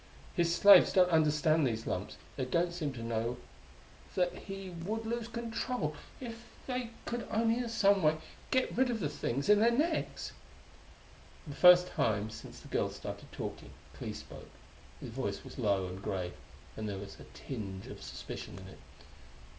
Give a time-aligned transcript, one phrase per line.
[0.33, 3.37] His slaves don't understand these lumps; they don't seem to know
[4.15, 8.17] that he would lose control if they could only in some way
[8.49, 10.31] get rid of the things in their necks!"
[11.43, 14.49] For the first time since the girl started talking, Clee spoke.
[14.99, 16.33] His voice was low and grave,
[16.75, 18.79] and there was a tinge of suspicion in it.